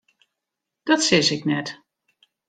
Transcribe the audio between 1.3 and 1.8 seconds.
ik net.